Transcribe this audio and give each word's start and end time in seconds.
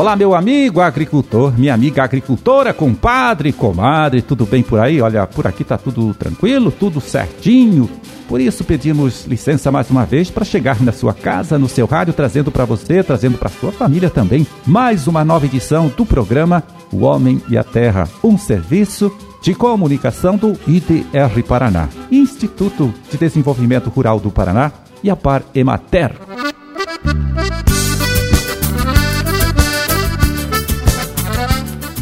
Olá, 0.00 0.16
meu 0.16 0.34
amigo 0.34 0.80
agricultor, 0.80 1.52
minha 1.58 1.74
amiga 1.74 2.02
agricultora, 2.02 2.72
compadre, 2.72 3.52
comadre, 3.52 4.22
tudo 4.22 4.46
bem 4.46 4.62
por 4.62 4.80
aí? 4.80 4.98
Olha, 4.98 5.26
por 5.26 5.46
aqui 5.46 5.62
tá 5.62 5.76
tudo 5.76 6.14
tranquilo, 6.14 6.70
tudo 6.70 7.02
certinho. 7.02 7.86
Por 8.26 8.40
isso 8.40 8.64
pedimos 8.64 9.26
licença 9.26 9.70
mais 9.70 9.90
uma 9.90 10.06
vez 10.06 10.30
para 10.30 10.42
chegar 10.42 10.80
na 10.80 10.90
sua 10.90 11.12
casa, 11.12 11.58
no 11.58 11.68
seu 11.68 11.84
rádio, 11.84 12.14
trazendo 12.14 12.50
para 12.50 12.64
você, 12.64 13.02
trazendo 13.02 13.36
para 13.36 13.50
sua 13.50 13.72
família 13.72 14.08
também, 14.08 14.46
mais 14.66 15.06
uma 15.06 15.22
nova 15.22 15.44
edição 15.44 15.92
do 15.94 16.06
programa 16.06 16.62
O 16.90 17.00
Homem 17.00 17.42
e 17.50 17.58
a 17.58 17.62
Terra, 17.62 18.08
um 18.24 18.38
serviço 18.38 19.12
de 19.40 19.54
comunicação 19.54 20.36
do 20.36 20.58
IDR 20.66 21.42
Paraná, 21.46 21.88
Instituto 22.10 22.92
de 23.10 23.16
Desenvolvimento 23.16 23.88
Rural 23.90 24.20
do 24.20 24.30
Paraná 24.30 24.72
e 25.02 25.10
a 25.10 25.16
Par 25.16 25.42
Emater. 25.54 26.12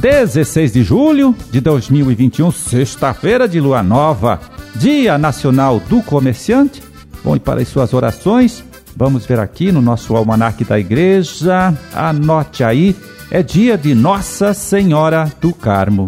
16 0.00 0.72
de 0.72 0.84
julho 0.84 1.34
de 1.50 1.60
2021, 1.60 2.52
sexta-feira 2.52 3.48
de 3.48 3.60
lua 3.60 3.82
nova, 3.82 4.40
Dia 4.76 5.18
Nacional 5.18 5.80
do 5.80 6.00
Comerciante. 6.02 6.80
Bom, 7.24 7.34
e 7.34 7.40
para 7.40 7.60
as 7.60 7.68
suas 7.68 7.92
orações, 7.92 8.64
vamos 8.96 9.26
ver 9.26 9.40
aqui 9.40 9.72
no 9.72 9.82
nosso 9.82 10.14
almanaque 10.14 10.64
da 10.64 10.78
igreja. 10.78 11.74
Anote 11.92 12.62
aí, 12.62 12.94
é 13.28 13.42
dia 13.42 13.76
de 13.76 13.92
Nossa 13.92 14.54
Senhora 14.54 15.32
do 15.40 15.52
Carmo. 15.52 16.06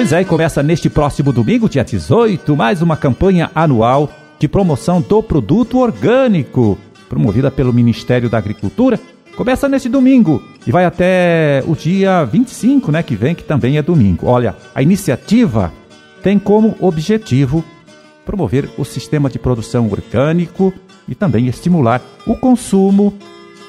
Pois 0.00 0.14
é, 0.14 0.22
e 0.22 0.24
começa 0.24 0.62
neste 0.62 0.88
próximo 0.88 1.30
domingo, 1.30 1.68
dia 1.68 1.84
18, 1.84 2.56
mais 2.56 2.80
uma 2.80 2.96
campanha 2.96 3.50
anual 3.54 4.10
de 4.38 4.48
promoção 4.48 4.98
do 4.98 5.22
produto 5.22 5.76
orgânico 5.76 6.78
promovida 7.06 7.50
pelo 7.50 7.70
Ministério 7.70 8.30
da 8.30 8.38
Agricultura, 8.38 8.98
começa 9.36 9.68
nesse 9.68 9.90
domingo 9.90 10.42
e 10.66 10.72
vai 10.72 10.86
até 10.86 11.62
o 11.66 11.74
dia 11.76 12.24
25, 12.24 12.90
né, 12.90 13.02
que 13.02 13.14
vem, 13.14 13.34
que 13.34 13.44
também 13.44 13.76
é 13.76 13.82
domingo. 13.82 14.26
Olha, 14.26 14.56
a 14.74 14.80
iniciativa 14.80 15.70
tem 16.22 16.38
como 16.38 16.74
objetivo 16.80 17.62
promover 18.24 18.70
o 18.78 18.86
sistema 18.86 19.28
de 19.28 19.38
produção 19.38 19.86
orgânico 19.86 20.72
e 21.06 21.14
também 21.14 21.46
estimular 21.46 22.00
o 22.26 22.34
consumo 22.34 23.12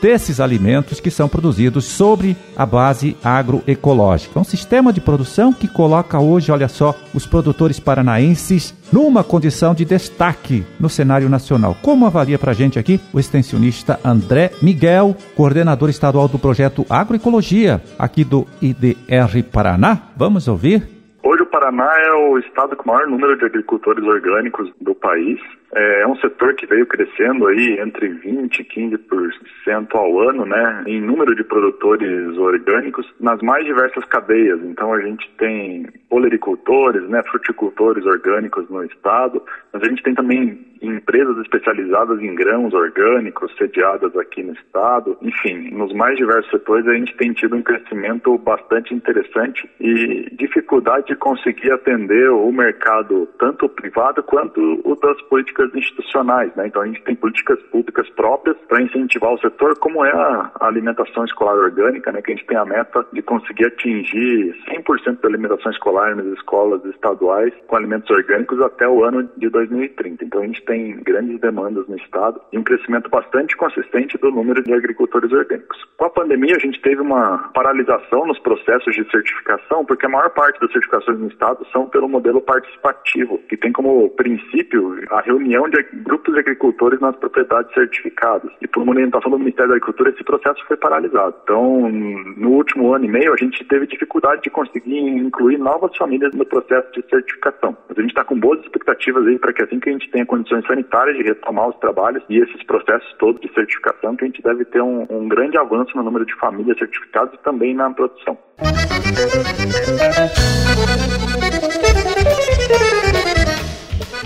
desses 0.02 0.40
alimentos 0.40 1.00
que 1.00 1.12
são 1.12 1.30
produzidos 1.30 1.86
sobre 1.86 2.36
a 2.58 2.66
base 2.66 3.16
agroecológica. 3.24 4.40
É 4.40 4.42
um 4.42 4.44
sistema 4.44 4.92
de 4.92 5.00
produção 5.00 5.54
que 5.54 5.68
coloca 5.68 6.20
hoje, 6.20 6.52
olha 6.52 6.68
só, 6.68 6.96
os 7.14 7.26
produtores 7.26 7.80
paranaenses 7.80 8.74
numa 8.92 9.24
condição 9.24 9.74
de 9.74 9.86
destaque 9.86 10.66
no 10.80 10.90
cenário 10.90 11.30
nacional. 11.30 11.78
Como 11.82 12.06
avalia 12.06 12.40
para 12.40 12.52
a 12.52 12.56
gente 12.56 12.80
aqui 12.80 13.00
o 13.14 13.20
extensionista 13.20 14.00
André 14.04 14.52
Miguel, 14.62 15.16
coordenador 15.36 15.90
estadual 15.90 16.28
do 16.28 16.40
projeto 16.40 16.86
Agroecologia 16.90 17.82
aqui 17.98 18.24
do 18.24 18.48
IDR 18.62 19.44
Paraná? 19.52 20.10
Vamos 20.18 20.48
ouvir? 20.48 20.84
Hoje 21.24 21.44
o 21.44 21.46
Paraná 21.46 21.90
é 22.00 22.14
o 22.14 22.40
estado 22.40 22.76
com 22.76 22.84
o 22.84 22.94
maior 22.94 23.08
número 23.08 23.38
de 23.38 23.46
agricultores 23.46 24.04
orgânicos 24.04 24.70
do 24.82 24.96
país. 24.96 25.40
É 25.73 26.05
um 26.05 26.16
setor 26.17 26.53
que 26.55 26.66
veio 26.66 26.86
crescendo 26.86 27.47
aí 27.47 27.80
entre 27.80 28.09
20% 28.09 28.59
e 28.59 28.64
15% 28.64 29.95
ao 29.95 30.19
ano, 30.19 30.45
né, 30.45 30.83
em 30.86 31.00
número 31.00 31.33
de 31.33 31.44
produtores 31.44 32.38
orgânicos 32.38 33.08
nas 33.19 33.41
mais 33.41 33.66
diversas 33.66 34.03
cadeias. 34.05 34.59
Então 34.64 34.94
a 34.94 35.02
gente 35.02 35.30
tem 35.38 35.88
olericultores, 36.09 37.08
né, 37.08 37.23
fruticultores 37.23 38.05
orgânicos 38.05 38.69
no 38.69 38.83
estado, 38.83 39.42
mas 39.72 39.81
a 39.81 39.86
gente 39.86 40.03
tem 40.03 40.14
também 40.14 40.59
empresas 40.81 41.38
especializadas 41.38 42.19
em 42.22 42.33
grãos 42.33 42.73
orgânicos 42.73 43.55
sediadas 43.55 44.15
aqui 44.17 44.42
no 44.43 44.54
estado. 44.54 45.17
Enfim, 45.21 45.70
nos 45.71 45.93
mais 45.93 46.17
diversos 46.17 46.49
setores 46.49 46.87
a 46.87 46.93
gente 46.93 47.15
tem 47.15 47.31
tido 47.33 47.55
um 47.55 47.61
crescimento 47.61 48.37
bastante 48.39 48.93
interessante 48.93 49.70
e 49.80 50.27
dificuldade 50.36 51.08
de 51.08 51.15
conseguir 51.15 51.71
atender 51.71 52.30
o 52.31 52.52
mercado 52.52 53.27
tanto 53.37 53.70
privado 53.70 54.23
quanto 54.23 54.81
o 54.83 54.95
das 54.95 55.21
políticas 55.23 55.61
políticas 55.61 55.76
institucionais, 55.76 56.55
né? 56.55 56.67
Então 56.67 56.82
a 56.82 56.88
gente 56.88 57.02
tem 57.04 57.16
políticas 57.16 57.61
públicas 57.64 58.10
próprias 58.11 58.58
para 58.67 58.82
incentivar 58.82 59.33
o 59.33 59.39
setor, 59.39 59.77
como 59.80 60.04
é 60.05 60.11
a 60.11 60.52
alimentação 60.61 61.26
escolar 61.26 61.55
orgânica, 61.55 62.11
né? 62.11 62.22
Que 62.22 62.32
a 62.32 62.36
gente 62.36 62.48
tem 62.48 62.58
a 62.58 62.66
meta 62.66 63.05
de 63.14 63.22
conseguir 63.22 63.66
atingir 63.66 64.55
100% 64.70 65.22
da 65.22 65.27
alimentação 65.27 65.72
escolar 65.72 66.16
nas 66.16 66.26
escolas 66.27 66.83
estaduais 66.86 67.54
com 67.67 67.76
alimentos 67.76 68.10
orgânicos 68.10 68.60
até 68.61 68.88
o 68.88 69.04
ano 69.04 69.30
de 69.38 69.49
2030. 69.49 70.26
Então 70.26 70.42
a 70.42 70.45
gente 70.45 70.64
tem 70.64 70.98
grandes 71.04 71.39
demandas 71.39 71.88
no 71.88 71.95
estado 71.98 72.42
e 72.52 72.58
um 72.58 72.64
crescimento 72.64 73.10
bastante 73.10 73.55
consistente 73.55 74.17
do 74.17 74.32
número 74.32 74.64
de 74.64 74.73
agricultores 74.73 75.32
orgânicos. 75.32 75.78
Com 75.98 76.05
a 76.05 76.10
pandemia 76.10 76.55
a 76.55 76.60
gente 76.60 76.82
teve 76.82 77.02
uma 77.02 77.49
paralisação 77.54 78.26
nos 78.26 78.39
processos 78.39 78.95
de 78.95 79.10
certificação, 79.10 79.86
porque 79.86 80.05
a 80.05 80.10
maior 80.10 80.30
parte 80.32 80.60
das 80.60 80.72
certificações 80.72 81.20
no 81.20 81.28
estado 81.28 81.66
são 81.72 81.88
pelo 81.88 82.08
modelo 82.08 82.42
participativo, 82.42 83.38
que 83.49 83.58
tem 83.58 83.72
como 83.72 84.10
princípio 84.11 85.02
a 85.10 85.22
reunião 85.22 85.51
reunião 85.52 85.70
de 85.70 85.84
grupos 86.04 86.34
de 86.34 86.39
agricultores 86.39 87.00
nas 87.00 87.16
propriedades 87.17 87.73
certificadas. 87.73 88.52
E 88.62 88.67
por 88.67 88.84
uma 88.84 88.94
orientação 88.94 89.30
do 89.30 89.38
Ministério 89.38 89.70
da 89.70 89.76
Agricultura, 89.76 90.12
esse 90.12 90.23
processo 90.23 90.66
foi 90.66 90.78
paralisado. 90.78 91.36
Então, 91.44 91.89
no 91.89 92.52
último 92.52 92.94
ano 92.94 93.06
e 93.06 93.10
meio, 93.10 93.34
a 93.34 93.38
gente 93.38 93.64
teve 93.66 93.88
dificuldade 93.88 94.44
de 94.44 94.50
conseguir 94.50 94.98
incluir 94.98 95.58
novas 95.58 95.95
famílias 95.98 96.34
no 96.34 96.45
processo 96.45 96.90
de 96.94 97.04
certificação. 97.10 97.76
Mas 97.90 97.98
a 97.98 98.02
gente 98.02 98.11
está 98.11 98.23
com 98.23 98.40
boas 98.40 98.61
expectativas 98.61 99.28
aí 99.28 99.38
para 99.38 99.54
que 99.54 99.64
assim 99.64 99.80
que 99.80 99.90
a 99.90 99.94
gente 99.94 100.10
tenha 100.10 100.26
condições 100.26 100.66
sanitárias 100.66 101.17
de 101.17 101.23
retomar 101.23 101.70
os 101.70 101.76
trabalhos 101.78 102.23
e 102.30 102.38
esses 102.38 102.64
processos 102.64 103.14
todos 103.20 103.42
de 103.42 103.54
certificação, 103.54 104.16
que 104.16 104.23
a 104.23 104.28
gente 104.28 104.42
deve 104.42 104.64
ter 104.66 104.82
um, 104.82 105.06
um 105.10 105.28
grande 105.28 105.58
avanço 105.58 105.95
no 105.95 106.04
número 106.04 106.26
de 106.26 106.36
famílias 106.36 106.78
certificadas 106.78 107.34
e 107.34 107.44
também 107.44 107.76
na 107.76 107.90
produção. 107.92 108.38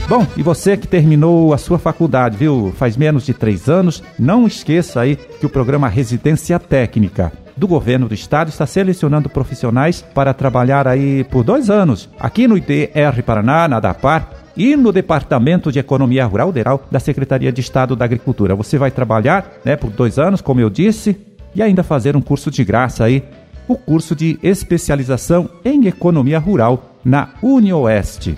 Bom, 0.08 0.26
e 0.38 0.44
você 0.44 0.78
que 0.78 0.88
terminou 0.88 1.52
a 1.52 1.58
sua 1.58 1.80
faculdade, 1.80 2.38
viu, 2.38 2.72
faz 2.78 2.96
menos 2.96 3.26
de 3.26 3.34
três 3.34 3.68
anos, 3.68 4.04
não 4.20 4.46
esqueça 4.46 5.02
aí 5.02 5.16
que 5.16 5.46
o 5.48 5.50
programa 5.50 5.88
Residência 5.88 6.60
Técnica 6.60 7.32
do 7.58 7.68
governo 7.68 8.08
do 8.08 8.14
estado 8.14 8.50
está 8.50 8.68
selecionando 8.68 9.30
profissionais 9.30 10.02
para 10.14 10.34
trabalhar 10.34 10.88
aí 10.88 11.24
por 11.24 11.44
dois 11.44 11.70
anos 11.70 12.10
aqui 12.20 12.48
no 12.48 12.58
IDR 12.58 13.24
Paraná, 13.26 13.68
na 13.68 13.80
DAPAR, 13.80 14.30
e 14.56 14.76
no 14.76 14.92
Departamento 14.92 15.72
de 15.72 15.80
Economia 15.80 16.26
Rural 16.26 16.54
da 16.90 17.00
Secretaria 17.00 17.52
de 17.52 17.60
Estado 17.60 17.96
da 17.96 18.06
Agricultura. 18.06 18.56
Você 18.56 18.78
vai 18.78 18.90
trabalhar 18.90 19.60
né, 19.66 19.76
por 19.76 19.90
dois 19.90 20.18
anos, 20.18 20.40
como 20.40 20.62
eu 20.62 20.70
disse, 20.70 21.18
e 21.54 21.62
ainda 21.62 21.84
fazer 21.84 22.16
um 22.16 22.22
curso 22.22 22.50
de 22.50 22.64
graça 22.64 23.04
aí, 23.04 23.24
o 23.68 23.76
curso 23.76 24.16
de 24.16 24.40
especialização 24.42 25.50
em 25.66 25.88
economia 25.88 26.40
rural 26.40 26.96
na 27.04 27.30
UniOeste. 27.42 28.38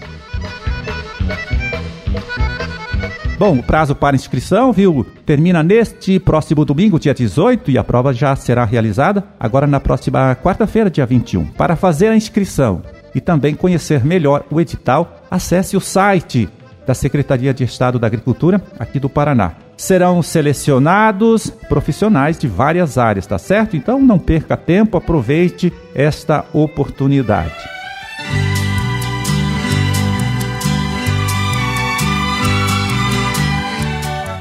Bom, 3.40 3.60
o 3.60 3.64
prazo 3.64 3.94
para 3.94 4.16
inscrição, 4.16 4.74
viu, 4.74 5.06
termina 5.24 5.62
neste 5.62 6.20
próximo 6.20 6.66
domingo, 6.66 7.00
dia 7.00 7.14
18, 7.14 7.70
e 7.70 7.78
a 7.78 7.84
prova 7.84 8.12
já 8.12 8.36
será 8.36 8.66
realizada 8.66 9.24
agora 9.40 9.68
na 9.68 9.80
próxima 9.80 10.36
quarta-feira, 10.36 10.90
dia 10.90 11.06
21. 11.06 11.46
Para 11.46 11.76
fazer 11.76 12.08
a 12.08 12.16
inscrição 12.16 12.82
e 13.14 13.22
também 13.22 13.54
conhecer 13.54 14.04
melhor 14.04 14.44
o 14.50 14.60
edital, 14.60 15.22
acesse 15.30 15.78
o 15.78 15.80
site 15.80 16.50
da 16.88 16.96
Secretaria 16.96 17.54
de 17.54 17.64
Estado 17.64 18.00
da 18.00 18.08
Agricultura 18.08 18.60
aqui 18.80 19.00
do 19.00 19.08
Paraná. 19.08 19.52
Serão 19.78 20.24
selecionados 20.24 21.52
profissionais 21.70 22.40
de 22.40 22.48
várias 22.48 22.98
áreas, 22.98 23.28
tá 23.28 23.38
certo? 23.38 23.78
Então 23.78 24.00
não 24.00 24.18
perca 24.18 24.58
tempo, 24.58 24.98
aproveite 24.98 25.72
esta 25.94 26.44
oportunidade. 26.54 27.77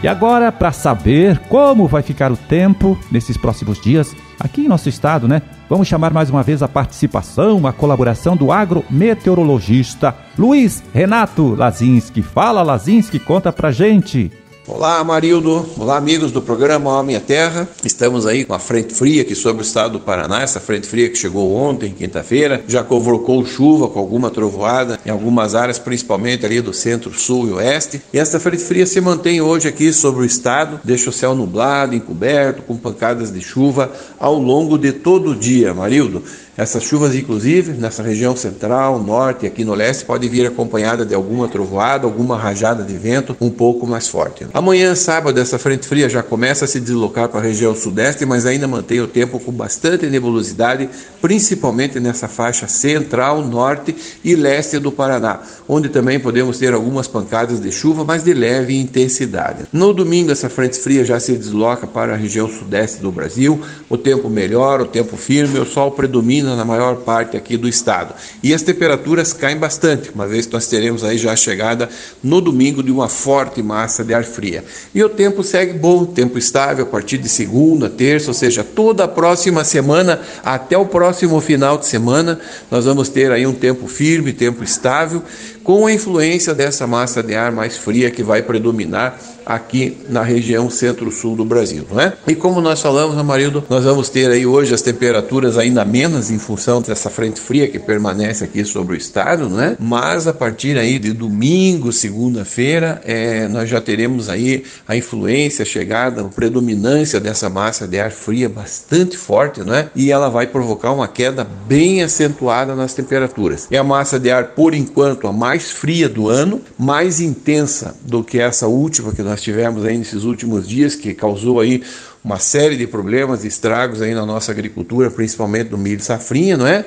E 0.07 0.09
agora, 0.09 0.53
para 0.53 0.71
saber 0.71 1.37
como 1.49 1.89
vai 1.89 2.01
ficar 2.01 2.31
o 2.31 2.37
tempo 2.37 2.97
nesses 3.11 3.37
próximos 3.37 3.81
dias 3.81 4.15
aqui 4.39 4.61
em 4.61 4.69
nosso 4.69 4.89
estado, 4.89 5.27
né? 5.27 5.43
Vamos 5.69 5.89
chamar 5.89 6.13
mais 6.13 6.31
uma 6.31 6.45
vez 6.45 6.63
a 6.63 6.69
participação, 6.69 7.67
a 7.67 7.73
colaboração 7.73 8.37
do 8.37 8.53
agrometeorologista 8.53 10.15
Luiz 10.39 10.81
Renato 10.95 11.57
Lazinski. 11.57 12.23
Fala, 12.23 12.63
Lazinski, 12.63 13.19
conta 13.19 13.53
pra 13.53 13.73
gente. 13.73 14.31
Olá, 14.69 15.05
Marildo. 15.05 15.65
Olá, 15.79 15.97
amigos 15.97 16.33
do 16.33 16.43
programa 16.43 16.99
A 16.99 17.03
Minha 17.03 17.21
Terra. 17.21 17.69
Estamos 17.85 18.27
aí 18.27 18.45
com 18.45 18.53
a 18.53 18.59
frente 18.59 18.93
fria 18.93 19.23
aqui 19.23 19.33
sobre 19.33 19.63
o 19.63 19.65
estado 19.65 19.93
do 19.93 20.01
Paraná. 20.01 20.43
Essa 20.43 20.59
frente 20.59 20.89
fria 20.89 21.09
que 21.09 21.17
chegou 21.17 21.55
ontem, 21.55 21.95
quinta-feira, 21.95 22.65
já 22.67 22.83
convocou 22.83 23.47
chuva 23.47 23.87
com 23.87 24.01
alguma 24.01 24.29
trovoada 24.29 24.99
em 25.07 25.11
algumas 25.11 25.55
áreas, 25.55 25.79
principalmente 25.79 26.45
ali 26.45 26.61
do 26.61 26.73
centro, 26.73 27.17
sul 27.17 27.47
e 27.47 27.53
oeste. 27.53 28.03
E 28.13 28.19
essa 28.19 28.41
frente 28.41 28.65
fria 28.65 28.87
se 28.87 29.01
mantém 29.01 29.41
hoje 29.41 29.69
aqui 29.69 29.93
sobre 29.93 30.23
o 30.23 30.25
estado, 30.25 30.81
deixa 30.83 31.11
o 31.11 31.13
céu 31.13 31.33
nublado, 31.33 31.95
encoberto, 31.95 32.63
com 32.63 32.77
pancadas 32.77 33.33
de 33.33 33.41
chuva 33.41 33.93
ao 34.19 34.37
longo 34.37 34.77
de 34.77 34.91
todo 34.91 35.31
o 35.31 35.37
dia, 35.37 35.73
Marildo. 35.73 36.25
Essas 36.59 36.85
chuvas, 36.85 37.15
inclusive, 37.15 37.73
nessa 37.75 38.03
região 38.03 38.35
central, 38.35 38.99
norte 38.99 39.45
e 39.45 39.47
aqui 39.47 39.63
no 39.63 39.75
leste, 39.75 40.07
pode 40.07 40.27
vir 40.27 40.47
acompanhada 40.47 41.05
de 41.05 41.15
alguma 41.15 41.49
trovoada, 41.49 42.07
alguma 42.07 42.39
rajada 42.39 42.83
de 42.83 42.97
vento 42.97 43.37
um 43.39 43.51
pouco 43.51 43.87
mais 43.87 44.09
forte. 44.09 44.47
Amanhã, 44.55 44.95
sábado, 44.95 45.39
essa 45.39 45.59
frente 45.59 45.87
fria 45.87 46.09
já 46.09 46.23
começa 46.23 46.65
a 46.65 46.69
se 46.69 46.81
deslocar 46.81 47.29
para 47.29 47.41
a 47.41 47.43
região 47.43 47.75
sudeste, 47.75 48.25
mas 48.25 48.47
ainda 48.47 48.67
mantém 48.67 49.03
o 49.03 49.07
tempo 49.07 49.39
com 49.39 49.53
bastante 49.53 50.07
nebulosidade, 50.07 50.89
principalmente 51.21 52.01
nessa 52.01 52.27
faixa 52.27 52.67
central, 52.67 53.45
norte 53.45 53.95
e 54.25 54.35
leste 54.35 54.79
do 54.79 54.91
Paraná, 54.91 55.41
onde 55.69 55.91
também 55.91 56.19
podemos 56.19 56.57
ter 56.59 56.73
algumas 56.73 57.07
pancadas 57.07 57.61
de 57.61 57.71
chuva, 57.71 58.03
mas 58.03 58.25
de 58.25 58.33
leve 58.33 58.81
intensidade. 58.81 59.65
No 59.71 59.93
domingo, 59.93 60.33
essa 60.33 60.49
frente 60.49 60.79
fria 60.79 61.05
já 61.05 61.21
se 61.21 61.37
desloca 61.37 61.87
para 61.87 62.15
a 62.15 62.17
região 62.17 62.49
sudeste 62.49 63.03
do 63.03 63.13
Brasil, 63.13 63.61
o 63.91 63.99
tempo 63.99 64.31
melhora, 64.31 64.85
o 64.85 64.87
tempo 64.87 65.19
firme, 65.19 65.59
o 65.59 65.67
sol 65.67 65.91
predomina 65.91 66.46
na 66.55 66.65
maior 66.65 66.97
parte 66.97 67.37
aqui 67.37 67.57
do 67.57 67.67
estado. 67.67 68.15
E 68.43 68.55
as 68.55 68.63
temperaturas 68.63 69.33
caem 69.33 69.57
bastante, 69.57 70.11
uma 70.15 70.27
vez 70.27 70.47
que 70.47 70.53
nós 70.53 70.67
teremos 70.67 71.03
aí 71.03 71.19
já 71.19 71.33
a 71.33 71.37
chegada 71.37 71.89
no 72.23 72.41
domingo 72.41 72.83
de 72.83 72.93
uma 72.93 73.09
forte 73.09 73.63
massa 73.63 74.05
de 74.05 74.15
ar 74.15 74.25
fria. 74.25 74.65
E 74.95 75.03
o 75.03 75.09
tempo 75.09 75.43
segue 75.43 75.73
bom, 75.73 76.05
tempo 76.05 76.39
estável 76.39 76.85
a 76.85 76.89
partir 76.89 77.19
de 77.19 77.29
segunda, 77.29 77.89
terça, 77.89 78.29
ou 78.29 78.35
seja, 78.35 78.63
toda 78.63 79.05
a 79.05 79.09
próxima 79.09 79.65
semana 79.65 80.21
até 80.45 80.77
o 80.77 80.87
próximo 80.87 81.41
final 81.41 81.79
de 81.79 81.87
semana, 81.87 82.39
nós 82.71 82.85
vamos 82.85 83.09
ter 83.09 83.33
aí 83.33 83.47
um 83.47 83.55
tempo 83.55 83.89
firme, 83.89 84.33
tempo 84.33 84.63
estável, 84.63 85.23
com 85.67 85.85
a 85.85 85.93
influência 85.93 86.55
dessa 86.55 86.87
massa 86.87 87.25
de 87.25 87.35
ar 87.35 87.51
mais 87.51 87.77
fria 87.77 88.09
que 88.09 88.23
vai 88.23 88.41
predominar 88.41 89.19
aqui 89.45 89.99
na 90.09 90.23
região 90.23 90.69
centro-sul 90.69 91.35
do 91.37 91.45
Brasil, 91.45 91.85
não 91.91 92.01
é? 92.01 92.13
E 92.27 92.35
como 92.35 92.61
nós 92.61 92.81
falamos, 92.81 93.17
Amarildo, 93.17 93.65
nós 93.69 93.85
vamos 93.85 94.09
ter 94.09 94.29
aí 94.31 94.45
hoje 94.45 94.75
as 94.75 94.83
temperaturas 94.83 95.57
ainda 95.59 95.85
menos 95.85 96.31
em 96.31 96.39
função 96.39 96.81
dessa 96.83 97.11
frente 97.11 97.41
fria 97.41 97.69
que 97.69 97.79
permanece 97.79 98.45
aqui 98.45 98.65
sobre 98.65 98.95
o 98.95 98.97
estado, 98.97 99.49
não 99.49 99.61
é? 99.61 99.77
Mas 99.79 100.27
a 100.27 100.33
partir 100.33 100.77
aí 100.79 100.99
de 100.99 101.13
domingo, 101.13 101.93
segunda-feira, 101.93 103.01
é, 103.05 103.47
nós 103.49 103.69
já 103.69 103.81
teremos 103.81 104.29
aí 104.29 104.65
a 104.87 104.97
influência, 104.97 105.63
a 105.63 105.67
chegada, 105.67 106.23
a 106.23 106.25
predominância 106.25 107.21
dessa 107.21 107.49
massa 107.49 107.87
de 107.87 108.01
ar 108.01 108.11
fria 108.11 108.49
bastante 108.49 109.17
forte, 109.17 109.63
não 109.63 109.75
é? 109.75 109.89
E 109.95 110.11
ela 110.11 110.29
vai 110.29 110.47
provocar 110.47 110.93
uma 110.93 111.07
queda 111.07 111.47
bem 111.69 112.03
acentuada 112.03 112.75
nas 112.75 112.95
temperaturas. 112.95 113.69
É 113.71 113.79
a 113.79 113.85
massa 113.85 114.19
de 114.19 114.31
ar, 114.31 114.49
por 114.49 114.75
enquanto, 114.75 115.29
a 115.29 115.33
mais 115.33 115.56
fria 115.65 116.09
do 116.09 116.29
ano, 116.29 116.61
mais 116.79 117.21
intensa 117.21 117.97
do 118.03 118.25
que 118.25 118.39
essa 118.39 118.67
última 118.67 119.13
que 119.13 119.23
nós 119.23 119.37
nós 119.37 119.43
tivemos 119.43 119.85
aí 119.85 119.99
nesses 119.99 120.25
últimos 120.25 120.67
dias, 120.67 120.95
que 120.95 121.13
causou 121.13 121.61
aí 121.61 121.83
uma 122.25 122.39
série 122.39 122.77
de 122.77 122.87
problemas 122.87 123.45
e 123.45 123.49
estragos 123.49 124.01
aí 124.01 124.15
na 124.15 124.25
nossa 124.25 124.51
agricultura, 124.51 125.11
principalmente 125.11 125.71
no 125.71 125.77
milho 125.77 126.03
safrinha, 126.03 126.57
não 126.57 126.67
é? 126.67 126.87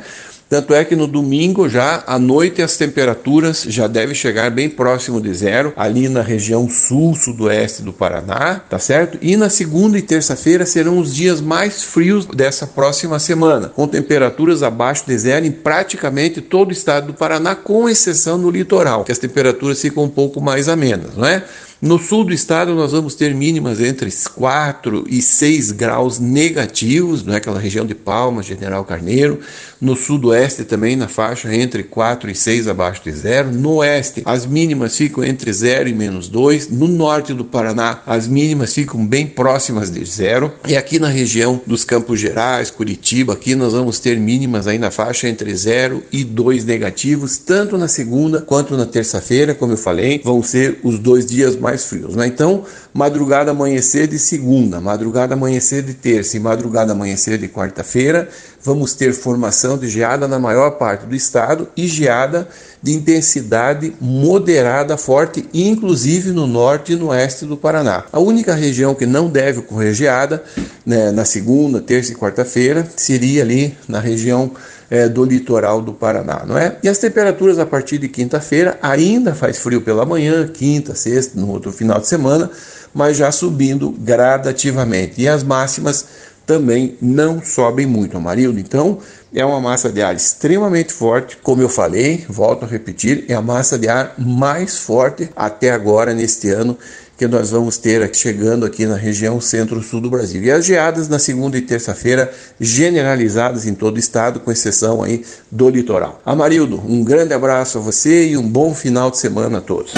Tanto 0.49 0.73
é 0.73 0.83
que 0.83 0.95
no 0.95 1.05
domingo 1.05 1.69
já 1.69 2.03
à 2.07 2.17
noite 2.17 2.59
as 2.63 2.75
temperaturas 2.75 3.65
já 3.67 3.85
devem 3.85 4.15
chegar 4.15 4.49
bem 4.49 4.67
próximo 4.67 5.21
de 5.21 5.31
zero, 5.31 5.71
ali 5.77 6.09
na 6.09 6.23
região 6.23 6.67
sul, 6.67 7.13
sudoeste 7.15 7.83
do 7.83 7.93
Paraná, 7.93 8.59
tá 8.67 8.79
certo? 8.79 9.19
E 9.21 9.37
na 9.37 9.47
segunda 9.47 9.95
e 9.99 10.01
terça-feira 10.01 10.65
serão 10.65 10.97
os 10.97 11.13
dias 11.13 11.39
mais 11.39 11.83
frios 11.83 12.25
dessa 12.25 12.65
próxima 12.65 13.19
semana, 13.19 13.69
com 13.69 13.87
temperaturas 13.87 14.63
abaixo 14.63 15.03
de 15.05 15.15
zero 15.19 15.45
em 15.45 15.51
praticamente 15.51 16.41
todo 16.41 16.69
o 16.69 16.73
estado 16.73 17.07
do 17.07 17.13
Paraná, 17.13 17.55
com 17.55 17.87
exceção 17.87 18.35
no 18.35 18.49
litoral, 18.49 19.03
que 19.03 19.11
as 19.11 19.19
temperaturas 19.19 19.79
ficam 19.79 20.03
um 20.05 20.09
pouco 20.09 20.41
mais 20.41 20.67
amenas, 20.67 21.15
não 21.15 21.27
é? 21.27 21.43
No 21.81 21.97
sul 21.97 22.25
do 22.25 22.33
estado, 22.33 22.75
nós 22.75 22.91
vamos 22.91 23.15
ter 23.15 23.33
mínimas 23.33 23.79
entre 23.79 24.11
4 24.35 25.05
e 25.07 25.21
6 25.21 25.71
graus 25.71 26.19
negativos, 26.19 27.23
naquela 27.23 27.57
é? 27.57 27.61
região 27.61 27.85
de 27.85 27.95
Palmas, 27.95 28.45
General 28.47 28.83
Carneiro. 28.83 29.39
No 29.79 29.95
sudoeste 29.95 30.65
também, 30.65 30.97
na 30.97 31.07
faixa 31.07 31.55
entre 31.55 31.83
4 31.83 32.29
e 32.29 32.35
6 32.35 32.67
abaixo 32.67 33.01
de 33.05 33.13
zero. 33.13 33.49
No 33.53 33.75
oeste, 33.75 34.21
as 34.25 34.45
mínimas 34.45 34.97
ficam 34.97 35.23
entre 35.23 35.53
0 35.53 35.87
e 35.87 35.93
menos 35.93 36.27
2. 36.27 36.69
No 36.69 36.85
norte 36.85 37.33
do 37.33 37.45
Paraná, 37.45 38.01
as 38.05 38.27
mínimas 38.27 38.73
ficam 38.73 39.07
bem 39.07 39.25
próximas 39.25 39.89
de 39.89 40.03
zero. 40.03 40.51
E 40.67 40.75
aqui 40.75 40.99
na 40.99 41.07
região 41.07 41.61
dos 41.65 41.85
Campos 41.85 42.19
Gerais, 42.19 42.69
Curitiba, 42.69 43.31
aqui 43.31 43.55
nós 43.55 43.71
vamos 43.71 43.99
ter 43.99 44.19
mínimas 44.19 44.67
aí 44.67 44.77
na 44.77 44.91
faixa 44.91 45.29
entre 45.29 45.55
0 45.55 46.03
e 46.11 46.25
2 46.25 46.65
negativos, 46.65 47.37
tanto 47.37 47.77
na 47.77 47.87
segunda 47.87 48.41
quanto 48.41 48.75
na 48.75 48.85
terça-feira, 48.85 49.55
como 49.55 49.71
eu 49.71 49.77
falei, 49.77 50.19
vão 50.21 50.43
ser 50.43 50.79
os 50.83 50.99
dois 50.99 51.25
dias 51.25 51.55
mais 51.55 51.68
mais 51.69 51.85
frios. 51.85 52.15
Né? 52.15 52.27
Então, 52.27 52.63
madrugada 52.93 53.51
amanhecer 53.51 54.07
de 54.07 54.17
segunda, 54.17 54.81
madrugada 54.81 55.35
amanhecer 55.35 55.83
de 55.83 55.93
terça 55.93 56.35
e 56.35 56.39
madrugada 56.39 56.93
amanhecer 56.93 57.37
de 57.37 57.47
quarta-feira, 57.47 58.27
vamos 58.63 58.93
ter 58.93 59.13
formação 59.13 59.77
de 59.77 59.87
geada 59.87 60.27
na 60.27 60.39
maior 60.39 60.71
parte 60.71 61.05
do 61.05 61.15
estado 61.15 61.69
e 61.77 61.87
geada 61.87 62.47
de 62.81 62.93
intensidade 62.93 63.93
moderada 64.01 64.97
forte, 64.97 65.47
inclusive 65.53 66.31
no 66.31 66.47
norte 66.47 66.93
e 66.93 66.95
no 66.95 67.09
oeste 67.09 67.45
do 67.45 67.55
Paraná. 67.55 68.05
A 68.11 68.19
única 68.19 68.55
região 68.55 68.95
que 68.95 69.05
não 69.05 69.29
deve 69.29 69.59
ocorrer 69.59 69.93
geada 69.93 70.43
né, 70.85 71.11
na 71.11 71.25
segunda, 71.25 71.81
terça 71.81 72.11
e 72.11 72.15
quarta-feira 72.15 72.87
seria 72.95 73.43
ali 73.43 73.77
na 73.87 73.99
região 73.99 74.51
é, 74.89 75.07
do 75.07 75.23
litoral 75.23 75.81
do 75.81 75.93
Paraná, 75.93 76.43
não 76.45 76.57
é? 76.57 76.77
E 76.81 76.89
as 76.89 76.97
temperaturas 76.97 77.59
a 77.59 77.65
partir 77.65 77.97
de 77.97 78.07
quinta-feira 78.07 78.77
ainda 78.81 79.35
faz 79.35 79.57
frio 79.59 79.81
pela 79.81 80.05
manhã, 80.05 80.47
quinta, 80.47 80.95
sexta, 80.95 81.39
no 81.39 81.49
outro 81.49 81.71
final 81.71 81.99
de 81.99 82.07
semana, 82.07 82.49
mas 82.93 83.17
já 83.17 83.31
subindo 83.31 83.91
gradativamente. 83.91 85.21
E 85.21 85.27
as 85.27 85.43
máximas 85.43 86.05
também 86.45 86.97
não 86.99 87.43
sobem 87.43 87.85
muito, 87.85 88.17
Amarildo. 88.17 88.59
Então, 88.59 88.97
é 89.31 89.45
uma 89.45 89.61
massa 89.61 89.91
de 89.91 90.01
ar 90.01 90.15
extremamente 90.15 90.91
forte, 90.91 91.37
como 91.37 91.61
eu 91.61 91.69
falei, 91.69 92.25
volto 92.27 92.65
a 92.65 92.67
repetir, 92.67 93.25
é 93.27 93.35
a 93.35 93.41
massa 93.41 93.77
de 93.77 93.87
ar 93.87 94.15
mais 94.17 94.79
forte 94.79 95.29
até 95.35 95.69
agora 95.69 96.15
neste 96.15 96.49
ano 96.49 96.75
que 97.19 97.27
nós 97.27 97.51
vamos 97.51 97.77
ter 97.77 98.01
aqui, 98.01 98.15
chegando 98.15 98.65
aqui 98.65 98.85
na 98.85 98.95
região 98.95 99.41
centro-sul 99.41 99.99
do 99.99 100.09
Brasil. 100.09 100.41
E 100.41 100.49
as 100.49 100.65
geadas 100.65 101.09
na 101.09 101.19
segunda 101.19 101.57
e 101.57 101.61
terça-feira 101.61 102.31
generalizadas 102.57 103.67
em 103.67 103.73
todo 103.73 103.97
o 103.97 103.99
estado, 103.99 104.39
com 104.39 104.49
exceção 104.49 105.03
aí 105.03 105.25
do 105.51 105.69
litoral. 105.69 106.21
Amarildo, 106.25 106.81
um 106.87 107.03
grande 107.03 107.33
abraço 107.33 107.77
a 107.77 107.81
você 107.81 108.29
e 108.29 108.37
um 108.37 108.47
bom 108.47 108.73
final 108.73 109.11
de 109.11 109.17
semana 109.17 109.57
a 109.57 109.61
todos. 109.61 109.91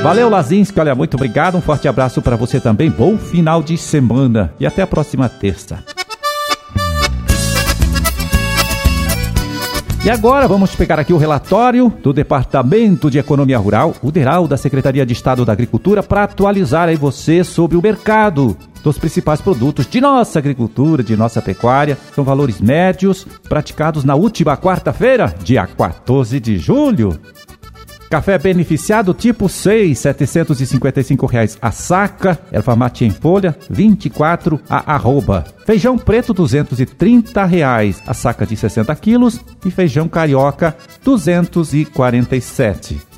Valeu, 0.00 0.28
Lazinski. 0.28 0.78
Olha, 0.78 0.94
muito 0.94 1.14
obrigado. 1.14 1.58
Um 1.58 1.60
forte 1.60 1.88
abraço 1.88 2.22
para 2.22 2.36
você 2.36 2.60
também. 2.60 2.88
Bom 2.88 3.18
final 3.18 3.64
de 3.64 3.76
semana 3.76 4.54
e 4.60 4.64
até 4.64 4.82
a 4.82 4.86
próxima 4.86 5.28
terça. 5.28 5.95
E 10.06 10.08
agora 10.08 10.46
vamos 10.46 10.72
pegar 10.76 11.00
aqui 11.00 11.12
o 11.12 11.16
relatório 11.16 11.92
do 12.00 12.12
Departamento 12.12 13.10
de 13.10 13.18
Economia 13.18 13.58
Rural, 13.58 13.92
o 14.00 14.12
DERAL 14.12 14.46
da 14.46 14.56
Secretaria 14.56 15.04
de 15.04 15.12
Estado 15.12 15.44
da 15.44 15.52
Agricultura, 15.52 16.00
para 16.00 16.22
atualizar 16.22 16.88
aí 16.88 16.94
você 16.94 17.42
sobre 17.42 17.76
o 17.76 17.82
mercado 17.82 18.56
dos 18.84 18.98
principais 18.98 19.40
produtos 19.40 19.84
de 19.84 20.00
nossa 20.00 20.38
agricultura, 20.38 21.02
de 21.02 21.16
nossa 21.16 21.42
pecuária. 21.42 21.98
São 22.14 22.22
valores 22.22 22.60
médios 22.60 23.26
praticados 23.48 24.04
na 24.04 24.14
última 24.14 24.56
quarta-feira, 24.56 25.34
dia 25.42 25.66
14 25.66 26.38
de 26.38 26.56
julho. 26.56 27.18
Café 28.10 28.38
beneficiado 28.38 29.12
tipo 29.12 29.48
6, 29.48 29.98
755 29.98 31.26
reais 31.26 31.58
a 31.60 31.72
saca. 31.72 32.38
Erva 32.52 32.76
mate 32.76 33.04
em 33.04 33.10
folha, 33.10 33.56
24 33.68 34.60
a 34.68 34.94
arroba. 34.94 35.44
Feijão 35.64 35.98
preto, 35.98 36.32
230 36.32 37.44
reais 37.44 38.00
a 38.06 38.14
saca 38.14 38.46
de 38.46 38.56
60 38.56 38.94
quilos. 38.96 39.40
E 39.64 39.70
feijão 39.70 40.08
carioca, 40.08 40.76
247. 41.04 43.15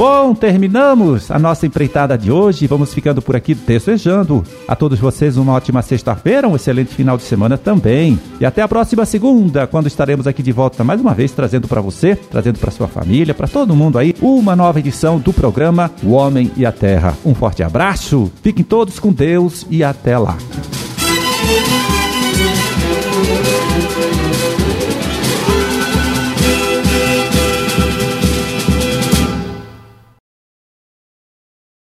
Bom, 0.00 0.34
terminamos 0.34 1.30
a 1.30 1.38
nossa 1.38 1.66
empreitada 1.66 2.16
de 2.16 2.32
hoje. 2.32 2.66
Vamos 2.66 2.94
ficando 2.94 3.20
por 3.20 3.36
aqui 3.36 3.54
desejando 3.54 4.42
a 4.66 4.74
todos 4.74 4.98
vocês 4.98 5.36
uma 5.36 5.52
ótima 5.52 5.82
sexta-feira, 5.82 6.48
um 6.48 6.56
excelente 6.56 6.94
final 6.94 7.18
de 7.18 7.22
semana 7.22 7.58
também. 7.58 8.18
E 8.40 8.46
até 8.46 8.62
a 8.62 8.66
próxima 8.66 9.04
segunda, 9.04 9.66
quando 9.66 9.88
estaremos 9.88 10.26
aqui 10.26 10.42
de 10.42 10.52
volta 10.52 10.82
mais 10.82 11.02
uma 11.02 11.12
vez 11.12 11.32
trazendo 11.32 11.68
para 11.68 11.82
você, 11.82 12.16
trazendo 12.16 12.58
para 12.58 12.70
sua 12.70 12.88
família, 12.88 13.34
para 13.34 13.46
todo 13.46 13.76
mundo 13.76 13.98
aí, 13.98 14.14
uma 14.22 14.56
nova 14.56 14.78
edição 14.78 15.18
do 15.18 15.34
programa 15.34 15.90
O 16.02 16.12
Homem 16.12 16.50
e 16.56 16.64
a 16.64 16.72
Terra. 16.72 17.14
Um 17.22 17.34
forte 17.34 17.62
abraço, 17.62 18.32
fiquem 18.42 18.64
todos 18.64 18.98
com 18.98 19.12
Deus 19.12 19.66
e 19.68 19.84
até 19.84 20.16
lá. 20.16 20.38